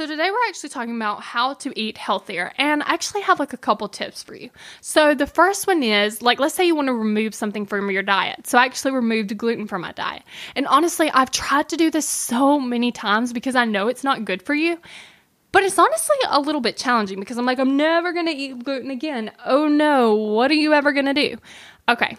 So 0.00 0.06
today 0.06 0.30
we're 0.30 0.48
actually 0.48 0.70
talking 0.70 0.96
about 0.96 1.20
how 1.20 1.52
to 1.52 1.78
eat 1.78 1.98
healthier 1.98 2.52
and 2.56 2.82
I 2.82 2.94
actually 2.94 3.20
have 3.20 3.38
like 3.38 3.52
a 3.52 3.58
couple 3.58 3.86
tips 3.86 4.22
for 4.22 4.34
you. 4.34 4.48
So 4.80 5.14
the 5.14 5.26
first 5.26 5.66
one 5.66 5.82
is 5.82 6.22
like 6.22 6.40
let's 6.40 6.54
say 6.54 6.66
you 6.66 6.74
want 6.74 6.86
to 6.86 6.94
remove 6.94 7.34
something 7.34 7.66
from 7.66 7.90
your 7.90 8.02
diet. 8.02 8.46
So 8.46 8.56
I 8.56 8.64
actually 8.64 8.92
removed 8.92 9.36
gluten 9.36 9.66
from 9.66 9.82
my 9.82 9.92
diet. 9.92 10.22
And 10.56 10.66
honestly, 10.68 11.10
I've 11.10 11.30
tried 11.30 11.68
to 11.68 11.76
do 11.76 11.90
this 11.90 12.08
so 12.08 12.58
many 12.58 12.92
times 12.92 13.34
because 13.34 13.54
I 13.54 13.66
know 13.66 13.88
it's 13.88 14.02
not 14.02 14.24
good 14.24 14.42
for 14.42 14.54
you. 14.54 14.80
But 15.52 15.64
it's 15.64 15.78
honestly 15.78 16.16
a 16.30 16.40
little 16.40 16.62
bit 16.62 16.78
challenging 16.78 17.20
because 17.20 17.36
I'm 17.36 17.44
like 17.44 17.58
I'm 17.58 17.76
never 17.76 18.14
going 18.14 18.24
to 18.24 18.32
eat 18.32 18.64
gluten 18.64 18.90
again. 18.90 19.30
Oh 19.44 19.68
no, 19.68 20.14
what 20.14 20.50
are 20.50 20.54
you 20.54 20.72
ever 20.72 20.92
going 20.92 21.12
to 21.12 21.12
do? 21.12 21.36
Okay. 21.90 22.16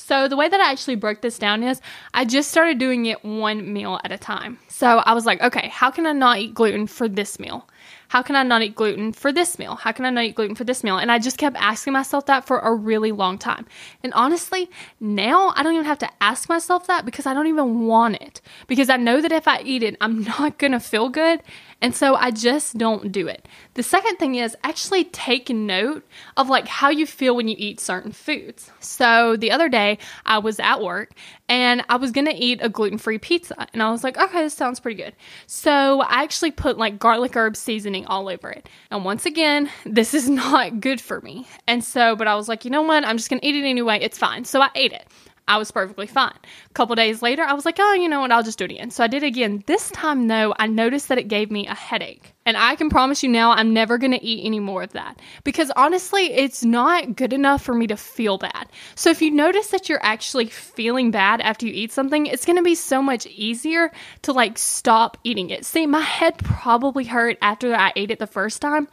So 0.00 0.28
the 0.28 0.36
way 0.36 0.48
that 0.48 0.60
I 0.60 0.70
actually 0.70 0.96
broke 0.96 1.20
this 1.20 1.38
down 1.38 1.62
is 1.62 1.80
I 2.14 2.24
just 2.24 2.50
started 2.50 2.78
doing 2.78 3.06
it 3.06 3.24
one 3.24 3.72
meal 3.72 4.00
at 4.04 4.12
a 4.12 4.18
time. 4.18 4.58
So 4.68 4.98
I 4.98 5.12
was 5.14 5.26
like, 5.26 5.40
okay, 5.40 5.68
how 5.68 5.90
can 5.90 6.06
I 6.06 6.12
not 6.12 6.38
eat 6.38 6.54
gluten 6.54 6.86
for 6.86 7.08
this 7.08 7.38
meal? 7.38 7.68
How 8.08 8.22
can 8.22 8.34
I 8.34 8.42
not 8.42 8.62
eat 8.62 8.74
gluten 8.74 9.12
for 9.12 9.32
this 9.32 9.58
meal? 9.58 9.76
How 9.76 9.92
can 9.92 10.04
I 10.04 10.10
not 10.10 10.24
eat 10.24 10.34
gluten 10.34 10.54
for 10.54 10.64
this 10.64 10.82
meal? 10.82 10.98
And 10.98 11.12
I 11.12 11.18
just 11.18 11.38
kept 11.38 11.56
asking 11.56 11.92
myself 11.92 12.26
that 12.26 12.46
for 12.46 12.58
a 12.58 12.74
really 12.74 13.12
long 13.12 13.38
time. 13.38 13.66
And 14.02 14.12
honestly, 14.14 14.68
now 14.98 15.52
I 15.56 15.62
don't 15.62 15.74
even 15.74 15.86
have 15.86 15.98
to 15.98 16.10
ask 16.20 16.48
myself 16.48 16.86
that 16.86 17.04
because 17.04 17.26
I 17.26 17.34
don't 17.34 17.46
even 17.46 17.86
want 17.86 18.16
it. 18.16 18.40
Because 18.66 18.90
I 18.90 18.96
know 18.96 19.20
that 19.20 19.32
if 19.32 19.46
I 19.46 19.60
eat 19.62 19.82
it, 19.82 19.96
I'm 20.00 20.22
not 20.38 20.58
going 20.58 20.72
to 20.72 20.80
feel 20.80 21.08
good. 21.08 21.42
And 21.82 21.94
so 21.94 22.14
I 22.14 22.30
just 22.30 22.76
don't 22.76 23.10
do 23.10 23.26
it. 23.26 23.48
The 23.74 23.82
second 23.82 24.16
thing 24.16 24.34
is 24.34 24.56
actually 24.64 25.04
take 25.04 25.48
note 25.48 26.06
of 26.36 26.48
like 26.48 26.68
how 26.68 26.90
you 26.90 27.06
feel 27.06 27.34
when 27.34 27.48
you 27.48 27.56
eat 27.58 27.80
certain 27.80 28.12
foods. 28.12 28.70
So 28.80 29.36
the 29.36 29.50
other 29.50 29.68
day 29.68 29.98
I 30.26 30.38
was 30.38 30.60
at 30.60 30.82
work 30.82 31.12
and 31.48 31.82
I 31.88 31.96
was 31.96 32.10
gonna 32.10 32.34
eat 32.34 32.60
a 32.62 32.68
gluten 32.68 32.98
free 32.98 33.18
pizza. 33.18 33.66
And 33.72 33.82
I 33.82 33.90
was 33.90 34.04
like, 34.04 34.18
okay, 34.18 34.42
this 34.42 34.54
sounds 34.54 34.78
pretty 34.78 35.02
good. 35.02 35.14
So 35.46 36.02
I 36.02 36.22
actually 36.22 36.50
put 36.50 36.76
like 36.76 36.98
garlic 36.98 37.34
herb 37.34 37.56
seasoning 37.56 37.79
all 38.06 38.28
over 38.28 38.50
it. 38.50 38.68
And 38.90 39.04
once 39.04 39.26
again, 39.26 39.70
this 39.84 40.14
is 40.14 40.28
not 40.28 40.80
good 40.80 41.00
for 41.00 41.20
me. 41.20 41.46
And 41.66 41.84
so, 41.84 42.16
but 42.16 42.28
I 42.28 42.34
was 42.34 42.48
like, 42.48 42.64
you 42.64 42.70
know 42.70 42.82
what? 42.82 43.04
I'm 43.04 43.16
just 43.16 43.30
gonna 43.30 43.40
eat 43.42 43.56
it 43.56 43.66
anyway. 43.68 43.98
It's 44.00 44.18
fine. 44.18 44.44
So 44.44 44.60
I 44.60 44.70
ate 44.74 44.92
it. 44.92 45.06
I 45.48 45.58
was 45.58 45.70
perfectly 45.70 46.06
fine. 46.06 46.38
A 46.70 46.74
couple 46.74 46.94
days 46.94 47.22
later, 47.22 47.42
I 47.42 47.54
was 47.54 47.64
like, 47.64 47.76
oh, 47.80 47.94
you 47.94 48.08
know 48.08 48.20
what? 48.20 48.30
I'll 48.30 48.42
just 48.42 48.58
do 48.58 48.64
it 48.64 48.70
again. 48.70 48.90
So 48.90 49.02
I 49.02 49.08
did 49.08 49.22
again. 49.22 49.64
This 49.66 49.90
time, 49.90 50.28
though, 50.28 50.54
I 50.58 50.66
noticed 50.66 51.08
that 51.08 51.18
it 51.18 51.28
gave 51.28 51.50
me 51.50 51.66
a 51.66 51.74
headache. 51.74 52.34
And 52.46 52.56
I 52.56 52.76
can 52.76 52.88
promise 52.88 53.22
you 53.22 53.28
now, 53.28 53.52
I'm 53.52 53.72
never 53.74 53.98
going 53.98 54.12
to 54.12 54.24
eat 54.24 54.44
any 54.44 54.60
more 54.60 54.82
of 54.82 54.92
that 54.92 55.20
because 55.44 55.70
honestly, 55.76 56.32
it's 56.32 56.64
not 56.64 57.16
good 57.16 57.32
enough 57.32 57.62
for 57.62 57.74
me 57.74 57.86
to 57.88 57.96
feel 57.96 58.38
bad. 58.38 58.68
So 58.94 59.10
if 59.10 59.20
you 59.20 59.30
notice 59.30 59.68
that 59.68 59.88
you're 59.88 60.02
actually 60.02 60.46
feeling 60.46 61.10
bad 61.10 61.40
after 61.40 61.66
you 61.66 61.72
eat 61.72 61.92
something, 61.92 62.26
it's 62.26 62.46
going 62.46 62.56
to 62.56 62.62
be 62.62 62.74
so 62.74 63.02
much 63.02 63.26
easier 63.26 63.92
to 64.22 64.32
like 64.32 64.56
stop 64.56 65.16
eating 65.24 65.50
it. 65.50 65.64
See, 65.64 65.86
my 65.86 66.00
head 66.00 66.38
probably 66.38 67.04
hurt 67.04 67.38
after 67.42 67.74
I 67.74 67.92
ate 67.94 68.10
it 68.10 68.18
the 68.18 68.26
first 68.26 68.62
time 68.62 68.88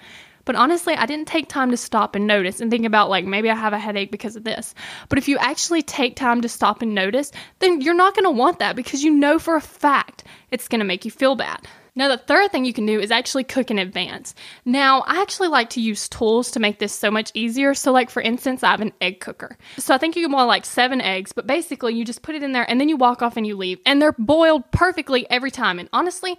but 0.48 0.56
honestly, 0.56 0.96
I 0.96 1.06
didn't 1.06 1.28
take 1.28 1.50
time 1.50 1.72
to 1.72 1.78
stop 1.78 2.16
and 2.16 2.26
notice 2.26 2.62
and 2.62 2.72
think 2.72 2.86
about 2.86 3.10
like 3.10 3.26
maybe 3.26 3.50
I 3.50 3.56
have 3.56 3.74
a 3.74 3.78
headache 3.78 4.12
because 4.12 4.38
of 4.38 4.46
this. 4.46 4.74
But 5.10 5.18
if 5.18 5.28
you 5.28 5.38
actually 5.38 5.82
take 5.82 6.16
time 6.16 6.42
to 6.42 6.48
stop 6.48 6.82
and 6.82 6.96
notice, 6.96 7.34
then 7.60 7.82
you're 7.82 7.94
not 7.94 8.16
going 8.16 8.24
to 8.24 8.32
want 8.32 8.60
that 8.60 8.78
because 8.78 9.04
you 9.04 9.12
know 9.12 9.40
for 9.40 9.58
a 9.58 9.62
fact 9.62 10.24
it's 10.50 10.70
going 10.70 10.80
to 10.80 10.86
make 10.86 11.04
you 11.04 11.12
feel 11.12 11.36
bad. 11.36 11.68
Now, 11.98 12.10
the 12.10 12.18
third 12.18 12.52
thing 12.52 12.64
you 12.64 12.74
can 12.74 12.86
do 12.86 13.00
is 13.00 13.10
actually 13.10 13.44
cook 13.44 13.72
in 13.72 13.80
advance. 13.80 14.36
Now, 14.66 15.02
I 15.08 15.20
actually 15.20 15.48
like 15.48 15.72
to 15.72 15.82
use 15.82 16.08
tools 16.08 16.52
to 16.52 16.60
make 16.60 16.78
this 16.78 16.94
so 16.94 17.10
much 17.10 17.32
easier. 17.34 17.74
So, 17.74 17.92
like 17.92 18.12
for 18.12 18.22
instance, 18.22 18.62
I 18.64 18.70
have 18.70 18.82
an 18.82 18.94
egg 19.02 19.20
cooker. 19.20 19.58
So, 19.78 19.96
I 19.96 19.98
think 19.98 20.16
you 20.16 20.22
can 20.22 20.32
boil 20.32 20.46
like 20.46 20.64
seven 20.64 21.02
eggs, 21.02 21.34
but 21.34 21.48
basically, 21.48 21.96
you 21.96 22.06
just 22.06 22.22
put 22.22 22.36
it 22.36 22.44
in 22.44 22.52
there 22.52 22.70
and 22.70 22.80
then 22.80 22.88
you 22.88 22.98
walk 22.98 23.24
off 23.24 23.36
and 23.36 23.48
you 23.48 23.58
leave, 23.58 23.80
and 23.84 24.00
they're 24.00 24.16
boiled 24.20 24.72
perfectly 24.72 25.28
every 25.32 25.50
time. 25.50 25.80
And 25.80 25.90
honestly, 25.92 26.38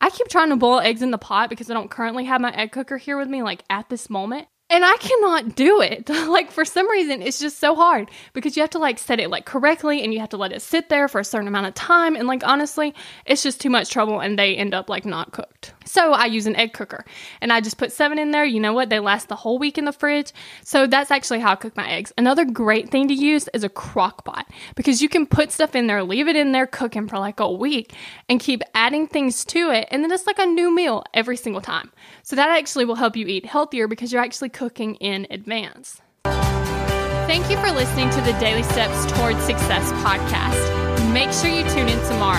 I 0.00 0.10
keep 0.10 0.28
trying 0.28 0.50
to 0.50 0.56
boil 0.56 0.80
eggs 0.80 1.00
in 1.00 1.10
the 1.10 1.18
pot 1.18 1.48
because 1.48 1.70
I 1.70 1.74
don't 1.74 1.90
currently 1.90 2.24
have 2.24 2.42
my 2.42 2.54
egg 2.54 2.72
cooker 2.72 2.98
here 2.98 3.16
with 3.16 3.28
me, 3.28 3.42
like 3.42 3.64
at 3.70 3.88
this 3.88 4.10
moment. 4.10 4.46
And 4.70 4.84
I 4.84 4.96
cannot 4.98 5.54
do 5.54 5.80
it. 5.80 6.08
like 6.28 6.50
for 6.50 6.64
some 6.64 6.88
reason, 6.90 7.22
it's 7.22 7.38
just 7.38 7.58
so 7.58 7.74
hard 7.74 8.10
because 8.34 8.56
you 8.56 8.62
have 8.62 8.70
to 8.70 8.78
like 8.78 8.98
set 8.98 9.18
it 9.18 9.30
like 9.30 9.46
correctly 9.46 10.02
and 10.02 10.12
you 10.12 10.20
have 10.20 10.28
to 10.30 10.36
let 10.36 10.52
it 10.52 10.60
sit 10.60 10.88
there 10.88 11.08
for 11.08 11.20
a 11.20 11.24
certain 11.24 11.48
amount 11.48 11.66
of 11.66 11.74
time. 11.74 12.16
And 12.16 12.28
like 12.28 12.46
honestly, 12.46 12.94
it's 13.24 13.42
just 13.42 13.60
too 13.60 13.70
much 13.70 13.90
trouble 13.90 14.20
and 14.20 14.38
they 14.38 14.56
end 14.56 14.74
up 14.74 14.90
like 14.90 15.06
not 15.06 15.32
cooked. 15.32 15.72
So 15.88 16.12
I 16.12 16.26
use 16.26 16.46
an 16.46 16.54
egg 16.56 16.74
cooker 16.74 17.04
and 17.40 17.52
I 17.52 17.60
just 17.60 17.78
put 17.78 17.92
seven 17.92 18.18
in 18.18 18.30
there. 18.30 18.44
You 18.44 18.60
know 18.60 18.72
what? 18.72 18.90
They 18.90 19.00
last 19.00 19.28
the 19.28 19.36
whole 19.36 19.58
week 19.58 19.78
in 19.78 19.86
the 19.86 19.92
fridge. 19.92 20.32
So 20.62 20.86
that's 20.86 21.10
actually 21.10 21.40
how 21.40 21.52
I 21.52 21.56
cook 21.56 21.76
my 21.76 21.88
eggs. 21.88 22.12
Another 22.18 22.44
great 22.44 22.90
thing 22.90 23.08
to 23.08 23.14
use 23.14 23.48
is 23.54 23.64
a 23.64 23.68
crock 23.68 24.24
pot 24.24 24.46
because 24.76 25.00
you 25.00 25.08
can 25.08 25.26
put 25.26 25.50
stuff 25.50 25.74
in 25.74 25.86
there, 25.86 26.04
leave 26.04 26.28
it 26.28 26.36
in 26.36 26.52
there 26.52 26.66
cooking 26.66 27.08
for 27.08 27.18
like 27.18 27.40
a 27.40 27.50
week 27.50 27.94
and 28.28 28.38
keep 28.38 28.62
adding 28.74 29.06
things 29.06 29.44
to 29.46 29.70
it. 29.70 29.88
And 29.90 30.04
then 30.04 30.12
it's 30.12 30.26
like 30.26 30.38
a 30.38 30.46
new 30.46 30.74
meal 30.74 31.04
every 31.14 31.36
single 31.36 31.62
time. 31.62 31.90
So 32.22 32.36
that 32.36 32.50
actually 32.50 32.84
will 32.84 32.96
help 32.96 33.16
you 33.16 33.26
eat 33.26 33.46
healthier 33.46 33.88
because 33.88 34.12
you're 34.12 34.22
actually 34.22 34.50
cooking 34.50 34.96
in 34.96 35.26
advance. 35.30 36.02
Thank 36.24 37.50
you 37.50 37.56
for 37.58 37.70
listening 37.70 38.10
to 38.10 38.20
the 38.20 38.32
Daily 38.38 38.62
Steps 38.62 39.10
Towards 39.12 39.40
Success 39.44 39.90
podcast. 40.04 41.12
Make 41.12 41.32
sure 41.32 41.50
you 41.50 41.62
tune 41.70 41.88
in 41.88 41.98
tomorrow. 42.08 42.38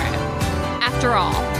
After 0.82 1.12
all, 1.12 1.59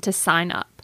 to 0.00 0.12
sign 0.12 0.52
up. 0.52 0.79